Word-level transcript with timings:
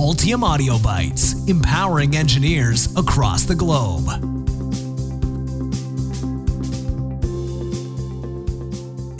Altium 0.00 0.42
Audio 0.42 0.78
Bytes, 0.78 1.46
empowering 1.46 2.16
engineers 2.16 2.88
across 2.96 3.42
the 3.44 3.54
globe. 3.54 4.08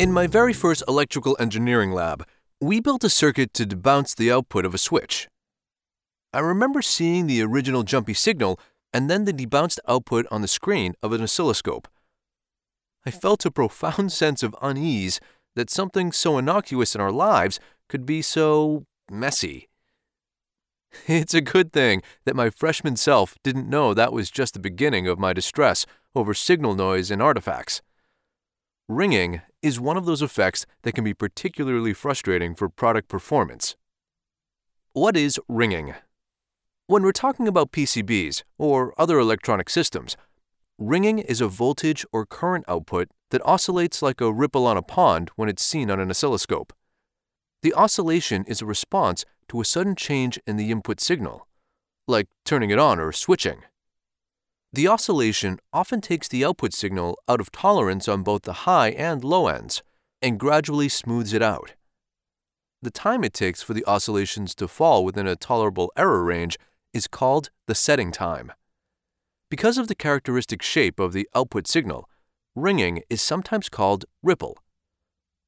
In 0.00 0.10
my 0.10 0.26
very 0.26 0.54
first 0.54 0.82
electrical 0.88 1.36
engineering 1.38 1.92
lab, 1.92 2.26
we 2.62 2.80
built 2.80 3.04
a 3.04 3.10
circuit 3.10 3.52
to 3.52 3.66
debounce 3.66 4.16
the 4.16 4.32
output 4.32 4.64
of 4.64 4.72
a 4.72 4.78
switch. 4.78 5.28
I 6.32 6.38
remember 6.38 6.80
seeing 6.80 7.26
the 7.26 7.42
original 7.42 7.82
jumpy 7.82 8.14
signal 8.14 8.58
and 8.90 9.10
then 9.10 9.26
the 9.26 9.34
debounced 9.34 9.80
output 9.86 10.24
on 10.30 10.40
the 10.40 10.48
screen 10.48 10.94
of 11.02 11.12
an 11.12 11.22
oscilloscope. 11.22 11.88
I 13.04 13.10
felt 13.10 13.44
a 13.44 13.50
profound 13.50 14.12
sense 14.22 14.42
of 14.42 14.56
unease 14.62 15.20
that 15.56 15.68
something 15.68 16.10
so 16.10 16.38
innocuous 16.38 16.94
in 16.94 17.02
our 17.02 17.12
lives 17.12 17.60
could 17.86 18.06
be 18.06 18.22
so 18.22 18.86
messy. 19.10 19.66
It's 21.06 21.34
a 21.34 21.40
good 21.40 21.72
thing 21.72 22.02
that 22.24 22.36
my 22.36 22.50
freshman 22.50 22.96
self 22.96 23.36
didn't 23.42 23.68
know 23.68 23.94
that 23.94 24.12
was 24.12 24.30
just 24.30 24.54
the 24.54 24.60
beginning 24.60 25.06
of 25.06 25.18
my 25.18 25.32
distress 25.32 25.86
over 26.14 26.34
signal 26.34 26.74
noise 26.74 27.10
and 27.10 27.22
artifacts. 27.22 27.82
Ringing 28.88 29.40
is 29.62 29.78
one 29.78 29.96
of 29.96 30.04
those 30.04 30.22
effects 30.22 30.66
that 30.82 30.92
can 30.92 31.04
be 31.04 31.14
particularly 31.14 31.92
frustrating 31.92 32.54
for 32.54 32.68
product 32.68 33.08
performance. 33.08 33.76
What 34.92 35.16
is 35.16 35.38
ringing? 35.48 35.94
When 36.88 37.04
we're 37.04 37.12
talking 37.12 37.46
about 37.46 37.70
PCBs 37.70 38.42
or 38.58 38.92
other 38.98 39.20
electronic 39.20 39.70
systems, 39.70 40.16
ringing 40.76 41.20
is 41.20 41.40
a 41.40 41.46
voltage 41.46 42.04
or 42.12 42.26
current 42.26 42.64
output 42.66 43.08
that 43.30 43.46
oscillates 43.46 44.02
like 44.02 44.20
a 44.20 44.32
ripple 44.32 44.66
on 44.66 44.76
a 44.76 44.82
pond 44.82 45.30
when 45.36 45.48
it's 45.48 45.62
seen 45.62 45.88
on 45.88 46.00
an 46.00 46.10
oscilloscope. 46.10 46.72
The 47.62 47.74
oscillation 47.74 48.44
is 48.46 48.60
a 48.60 48.66
response 48.66 49.24
to 49.50 49.60
a 49.60 49.64
sudden 49.64 49.96
change 49.96 50.38
in 50.46 50.56
the 50.56 50.70
input 50.70 51.00
signal, 51.00 51.48
like 52.06 52.28
turning 52.44 52.70
it 52.70 52.78
on 52.78 53.00
or 53.00 53.10
switching. 53.10 53.62
The 54.72 54.86
oscillation 54.86 55.58
often 55.72 56.00
takes 56.00 56.28
the 56.28 56.44
output 56.44 56.72
signal 56.72 57.18
out 57.28 57.40
of 57.40 57.50
tolerance 57.50 58.06
on 58.06 58.22
both 58.22 58.42
the 58.42 58.62
high 58.64 58.90
and 58.90 59.24
low 59.24 59.48
ends 59.48 59.82
and 60.22 60.38
gradually 60.38 60.88
smooths 60.88 61.32
it 61.32 61.42
out. 61.42 61.74
The 62.80 62.92
time 62.92 63.24
it 63.24 63.32
takes 63.32 63.60
for 63.60 63.74
the 63.74 63.84
oscillations 63.86 64.54
to 64.54 64.68
fall 64.68 65.04
within 65.04 65.26
a 65.26 65.34
tolerable 65.34 65.90
error 65.96 66.22
range 66.22 66.56
is 66.94 67.08
called 67.08 67.50
the 67.66 67.74
setting 67.74 68.12
time. 68.12 68.52
Because 69.50 69.78
of 69.78 69.88
the 69.88 69.96
characteristic 69.96 70.62
shape 70.62 71.00
of 71.00 71.12
the 71.12 71.28
output 71.34 71.66
signal, 71.66 72.08
ringing 72.54 73.02
is 73.10 73.20
sometimes 73.20 73.68
called 73.68 74.04
ripple. 74.22 74.58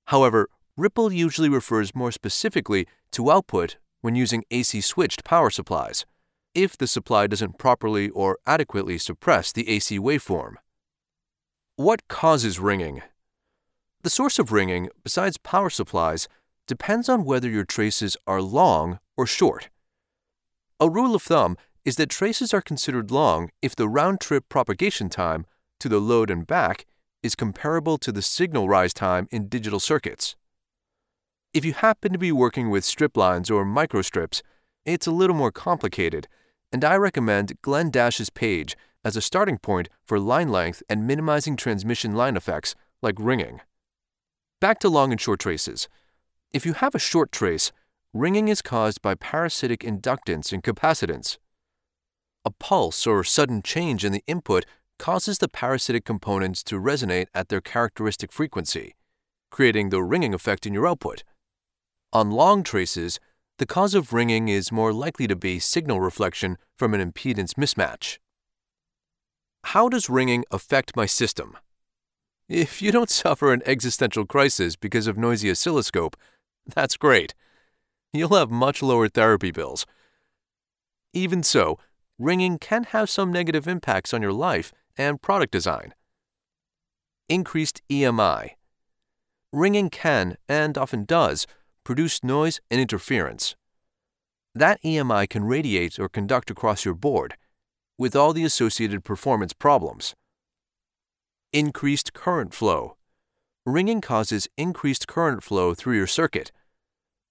However, 0.07 0.49
ripple 0.77 1.13
usually 1.13 1.49
refers 1.49 1.95
more 1.95 2.11
specifically 2.11 2.89
to 3.13 3.31
output 3.31 3.77
when 4.03 4.15
using 4.15 4.45
AC 4.51 4.81
switched 4.83 5.25
power 5.25 5.49
supplies 5.49 6.05
if 6.55 6.77
the 6.77 6.87
supply 6.87 7.27
doesn't 7.27 7.59
properly 7.59 8.11
or 8.11 8.39
adequately 8.47 8.99
suppress 8.99 9.53
the 9.53 9.69
AC 9.69 9.99
waveform. 9.99 10.57
What 11.77 12.07
causes 12.09 12.59
ringing? 12.61 13.03
The 14.03 14.11
source 14.11 14.39
of 14.39 14.53
ringing, 14.53 14.91
besides 15.03 15.39
power 15.39 15.71
supplies, 15.71 16.29
depends 16.67 17.09
on 17.09 17.25
whether 17.25 17.49
your 17.49 17.65
traces 17.65 18.17
are 18.27 18.43
long 18.43 18.99
or 19.17 19.27
short. 19.27 19.71
A 20.79 20.91
rule 20.91 21.15
of 21.15 21.23
thumb 21.23 21.57
is 21.85 21.97
that 21.97 22.11
traces 22.11 22.53
are 22.53 22.61
considered 22.61 23.11
long 23.11 23.51
if 23.63 23.75
the 23.75 23.89
round 23.89 24.21
trip 24.21 24.49
propagation 24.49 25.09
time 25.09 25.47
to 25.81 25.89
the 25.89 26.01
load 26.01 26.31
and 26.31 26.47
back 26.47 26.85
is 27.23 27.35
comparable 27.35 27.99
to 27.99 28.13
the 28.13 28.23
signal 28.23 28.69
rise 28.69 28.93
time 28.93 29.29
in 29.31 29.49
digital 29.49 29.81
circuits. 29.81 30.37
If 31.55 31.65
you 31.65 31.75
happen 31.75 32.13
to 32.13 32.19
be 32.19 32.33
working 32.33 32.71
with 32.71 32.85
strip 32.85 33.17
lines 33.17 33.51
or 33.51 33.65
microstrips, 33.65 34.43
it's 34.85 35.07
a 35.07 35.13
little 35.13 35.37
more 35.37 35.53
complicated 35.53 36.27
and 36.73 36.85
I 36.85 36.97
recommend 36.97 37.61
Glen 37.61 37.91
Dash's 37.91 38.31
page 38.31 38.77
as 39.05 39.17
a 39.17 39.21
starting 39.21 39.59
point 39.59 39.91
for 40.07 40.19
line 40.19 40.49
length 40.49 40.83
and 40.89 41.07
minimizing 41.07 41.57
transmission 41.57 42.13
line 42.13 42.37
effects 42.37 42.75
like 43.03 43.17
ringing. 43.19 43.61
Back 44.61 44.79
to 44.81 44.89
long 44.89 45.13
and 45.13 45.21
short 45.21 45.41
traces. 45.41 45.89
If 46.51 46.65
you 46.65 46.73
have 46.75 46.95
a 46.95 46.99
short 46.99 47.31
trace, 47.31 47.73
ringing 48.15 48.49
is 48.49 48.63
caused 48.63 49.03
by 49.03 49.15
parasitic 49.15 49.81
inductance 49.81 50.53
and 50.53 50.63
capacitance. 50.63 51.37
A 52.45 52.51
pulse 52.51 53.07
or 53.07 53.23
sudden 53.23 53.63
change 53.63 54.05
in 54.05 54.13
the 54.13 54.25
input 54.27 54.65
causes 54.99 55.39
the 55.39 55.49
parasitic 55.49 56.05
components 56.05 56.63
to 56.65 56.81
resonate 56.81 57.27
at 57.35 57.49
their 57.49 57.61
characteristic 57.61 58.33
frequency, 58.33 58.95
creating 59.51 59.91
the 59.91 60.03
ringing 60.03 60.33
effect 60.33 60.65
in 60.65 60.73
your 60.73 60.87
output. 60.87 61.23
On 62.13 62.31
long 62.31 62.63
traces, 62.63 63.19
the 63.59 63.65
cause 63.65 63.95
of 63.95 64.13
ringing 64.13 64.49
is 64.49 64.71
more 64.71 64.93
likely 64.93 65.27
to 65.27 65.37
be 65.37 65.59
signal 65.59 66.01
reflection 66.01 66.59
from 66.77 66.93
an 66.93 67.01
impedance 67.13 67.55
mismatch. 67.55 68.19
How 69.65 69.89
does 69.89 70.11
ringing 70.11 70.45
affect 70.51 70.95
my 70.95 71.07
system? 71.07 71.57
If 72.49 72.83
you 72.83 72.93
don't 72.93 73.09
suffer 73.23 73.53
an 73.53 73.63
existential 73.65 74.27
crisis 74.27 74.77
because 74.77 75.07
of 75.07 75.17
noisy 75.17 75.51
oscilloscope, 75.51 76.17
that's 76.67 76.99
great. 76.99 77.35
You'll 78.13 78.37
have 78.37 78.51
much 78.51 78.83
lower 78.83 79.09
therapy 79.09 79.51
bills. 79.51 79.87
Even 81.15 81.43
so, 81.43 81.79
ringing 82.19 82.59
can 82.59 82.85
have 82.85 83.09
some 83.09 83.33
negative 83.33 83.67
impacts 83.67 84.13
on 84.13 84.21
your 84.21 84.35
life 84.35 84.73
and 84.99 85.23
product 85.23 85.53
design. 85.53 85.95
Increased 87.31 87.81
EMI. 87.89 88.51
Ringing 89.51 89.89
can, 89.89 90.37
and 90.49 90.77
often 90.77 91.05
does, 91.05 91.47
produce 91.85 92.23
noise 92.23 92.61
and 92.71 92.81
interference. 92.81 93.57
That 94.55 94.83
EMI 94.83 95.29
can 95.29 95.45
radiate 95.45 95.99
or 95.99 96.09
conduct 96.09 96.51
across 96.51 96.85
your 96.85 96.95
board, 96.95 97.37
with 97.97 98.15
all 98.15 98.33
the 98.33 98.45
associated 98.45 99.05
performance 99.05 99.53
problems. 99.53 100.15
Increased 101.53 102.13
current 102.13 102.53
flow. 102.55 102.97
Ringing 103.65 104.01
causes 104.01 104.49
increased 104.57 105.07
current 105.07 105.43
flow 105.43 105.75
through 105.75 105.97
your 105.97 106.07
circuit. 106.07 106.53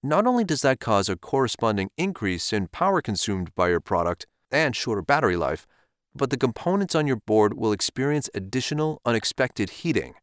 Not 0.01 0.25
only 0.25 0.43
does 0.43 0.61
that 0.61 0.79
cause 0.79 1.09
a 1.09 1.15
corresponding 1.15 1.91
increase 1.97 2.53
in 2.53 2.67
power 2.67 3.01
consumed 3.01 3.53
by 3.53 3.69
your 3.69 3.81
product 3.81 4.25
and 4.51 4.75
shorter 4.75 5.01
battery 5.01 5.35
life, 5.35 5.67
but 6.15 6.29
the 6.29 6.37
components 6.37 6.95
on 6.95 7.07
your 7.07 7.17
board 7.17 7.53
will 7.53 7.71
experience 7.71 8.29
additional 8.33 9.01
unexpected 9.05 9.69
heating. 9.69 10.15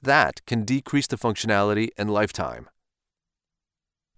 That 0.00 0.44
can 0.46 0.64
decrease 0.64 1.06
the 1.06 1.16
functionality 1.16 1.88
and 1.96 2.12
lifetime. 2.12 2.68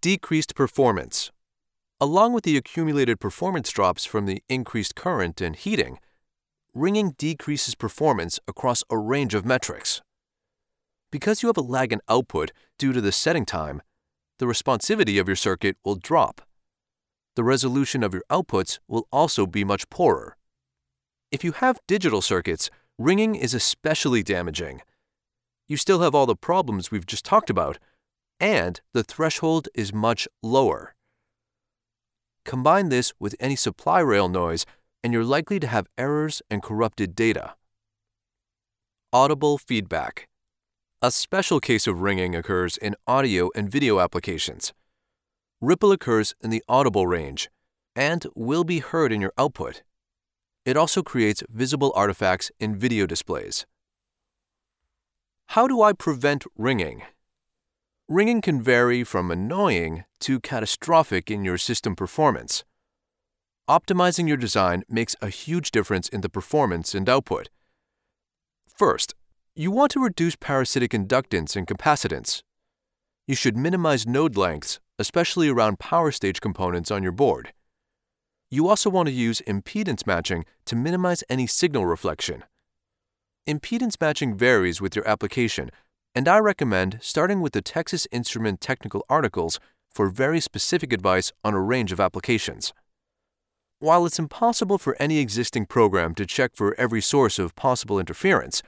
Decreased 0.04 0.54
performance. 0.54 1.32
Along 1.98 2.34
with 2.34 2.44
the 2.44 2.58
accumulated 2.58 3.18
performance 3.20 3.70
drops 3.70 4.04
from 4.04 4.26
the 4.26 4.42
increased 4.50 4.94
current 4.94 5.40
and 5.40 5.56
heating, 5.56 5.98
ringing 6.74 7.12
decreases 7.16 7.74
performance 7.74 8.38
across 8.46 8.84
a 8.90 8.98
range 8.98 9.32
of 9.32 9.46
metrics. 9.46 10.02
Because 11.10 11.42
you 11.42 11.46
have 11.46 11.56
a 11.56 11.62
lag 11.62 11.90
in 11.90 12.02
output 12.06 12.52
due 12.78 12.92
to 12.92 13.00
the 13.00 13.12
setting 13.12 13.46
time, 13.46 13.80
the 14.38 14.44
responsivity 14.44 15.18
of 15.18 15.26
your 15.26 15.36
circuit 15.36 15.78
will 15.86 15.94
drop. 15.94 16.42
The 17.34 17.42
resolution 17.42 18.02
of 18.02 18.12
your 18.12 18.24
outputs 18.30 18.80
will 18.86 19.08
also 19.10 19.46
be 19.46 19.64
much 19.64 19.88
poorer. 19.88 20.36
If 21.32 21.42
you 21.42 21.52
have 21.52 21.80
digital 21.86 22.20
circuits, 22.20 22.68
ringing 22.98 23.36
is 23.36 23.54
especially 23.54 24.22
damaging. 24.22 24.82
You 25.66 25.78
still 25.78 26.00
have 26.00 26.14
all 26.14 26.26
the 26.26 26.36
problems 26.36 26.90
we've 26.90 27.06
just 27.06 27.24
talked 27.24 27.48
about 27.48 27.78
and 28.40 28.80
the 28.92 29.04
threshold 29.04 29.68
is 29.74 29.92
much 29.92 30.28
lower. 30.42 30.94
Combine 32.44 32.90
this 32.90 33.12
with 33.18 33.34
any 33.40 33.56
supply 33.56 34.00
rail 34.00 34.28
noise, 34.28 34.66
and 35.02 35.12
you're 35.12 35.24
likely 35.24 35.58
to 35.60 35.66
have 35.66 35.86
errors 35.96 36.42
and 36.50 36.62
corrupted 36.62 37.14
data. 37.14 37.54
Audible 39.12 39.58
feedback. 39.58 40.28
A 41.00 41.10
special 41.10 41.60
case 41.60 41.86
of 41.86 42.00
ringing 42.00 42.34
occurs 42.34 42.76
in 42.76 42.96
audio 43.06 43.50
and 43.54 43.70
video 43.70 44.00
applications. 44.00 44.72
Ripple 45.60 45.92
occurs 45.92 46.34
in 46.42 46.50
the 46.50 46.62
audible 46.68 47.06
range 47.06 47.50
and 47.96 48.26
will 48.34 48.64
be 48.64 48.80
heard 48.80 49.12
in 49.12 49.20
your 49.20 49.32
output. 49.38 49.82
It 50.64 50.76
also 50.76 51.02
creates 51.02 51.42
visible 51.48 51.92
artifacts 51.94 52.50
in 52.58 52.76
video 52.76 53.06
displays. 53.06 53.66
How 55.48 55.68
do 55.68 55.82
I 55.82 55.92
prevent 55.92 56.44
ringing? 56.56 57.02
Ringing 58.08 58.42
can 58.42 58.60
vary 58.60 59.02
from 59.02 59.30
annoying 59.30 60.04
to 60.20 60.38
catastrophic 60.38 61.30
in 61.30 61.42
your 61.42 61.56
system 61.56 61.96
performance. 61.96 62.62
Optimizing 63.66 64.28
your 64.28 64.36
design 64.36 64.82
makes 64.90 65.16
a 65.22 65.30
huge 65.30 65.70
difference 65.70 66.10
in 66.10 66.20
the 66.20 66.28
performance 66.28 66.94
and 66.94 67.08
output. 67.08 67.48
First, 68.68 69.14
you 69.56 69.70
want 69.70 69.90
to 69.92 70.04
reduce 70.04 70.36
parasitic 70.36 70.90
inductance 70.90 71.56
and 71.56 71.66
capacitance. 71.66 72.42
You 73.26 73.34
should 73.34 73.56
minimize 73.56 74.06
node 74.06 74.36
lengths, 74.36 74.80
especially 74.98 75.48
around 75.48 75.78
power 75.78 76.12
stage 76.12 76.42
components 76.42 76.90
on 76.90 77.02
your 77.02 77.12
board. 77.12 77.54
You 78.50 78.68
also 78.68 78.90
want 78.90 79.08
to 79.08 79.14
use 79.14 79.40
impedance 79.46 80.06
matching 80.06 80.44
to 80.66 80.76
minimize 80.76 81.24
any 81.30 81.46
signal 81.46 81.86
reflection. 81.86 82.44
Impedance 83.48 83.98
matching 83.98 84.36
varies 84.36 84.82
with 84.82 84.94
your 84.94 85.08
application 85.08 85.70
and 86.14 86.28
I 86.28 86.38
recommend 86.38 86.98
starting 87.02 87.40
with 87.40 87.54
the 87.54 87.62
Texas 87.62 88.06
Instrument 88.12 88.60
technical 88.60 89.04
articles 89.08 89.58
for 89.92 90.08
very 90.08 90.40
specific 90.40 90.92
advice 90.92 91.32
on 91.42 91.54
a 91.54 91.60
range 91.60 91.90
of 91.90 91.98
applications. 91.98 92.72
While 93.80 94.06
it's 94.06 94.20
impossible 94.20 94.78
for 94.78 94.96
any 95.00 95.18
existing 95.18 95.66
program 95.66 96.14
to 96.14 96.24
check 96.24 96.52
for 96.54 96.74
every 96.78 97.00
source 97.00 97.38
of 97.38 97.56
possible 97.56 97.98
interference, 97.98 98.62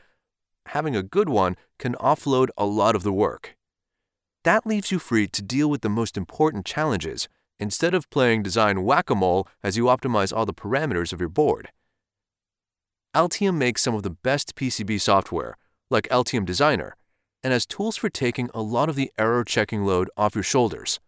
having 0.66 0.96
a 0.96 1.04
good 1.04 1.28
one 1.28 1.56
can 1.78 1.94
offload 1.94 2.48
a 2.58 2.66
lot 2.66 2.96
of 2.96 3.04
the 3.04 3.12
work. 3.12 3.56
That 4.42 4.66
leaves 4.66 4.90
you 4.90 4.98
free 4.98 5.28
to 5.28 5.42
deal 5.42 5.70
with 5.70 5.82
the 5.82 5.88
most 5.88 6.16
important 6.16 6.66
challenges 6.66 7.28
instead 7.58 7.94
of 7.94 8.10
playing 8.10 8.42
design 8.42 8.82
whack 8.82 9.08
a 9.08 9.14
mole 9.14 9.46
as 9.62 9.76
you 9.76 9.84
optimize 9.84 10.36
all 10.36 10.46
the 10.46 10.52
parameters 10.52 11.12
of 11.12 11.20
your 11.20 11.28
board. 11.28 11.70
Altium 13.14 13.54
makes 13.54 13.82
some 13.82 13.94
of 13.94 14.02
the 14.02 14.10
best 14.10 14.56
PCB 14.56 15.00
software, 15.00 15.56
like 15.90 16.08
Altium 16.08 16.44
Designer, 16.44 16.96
and 17.46 17.52
has 17.52 17.64
tools 17.64 17.96
for 17.96 18.10
taking 18.10 18.50
a 18.52 18.60
lot 18.60 18.88
of 18.88 18.96
the 18.96 19.12
error 19.16 19.44
checking 19.44 19.84
load 19.84 20.10
off 20.16 20.34
your 20.34 20.42
shoulders. 20.42 20.98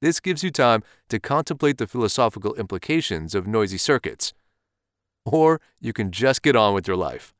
This 0.00 0.20
gives 0.20 0.42
you 0.42 0.50
time 0.50 0.82
to 1.10 1.20
contemplate 1.20 1.76
the 1.76 1.86
philosophical 1.86 2.54
implications 2.54 3.34
of 3.34 3.46
noisy 3.46 3.76
circuits. 3.76 4.32
Or 5.26 5.60
you 5.82 5.92
can 5.92 6.12
just 6.12 6.40
get 6.40 6.56
on 6.56 6.72
with 6.72 6.88
your 6.88 6.96
life. 6.96 7.34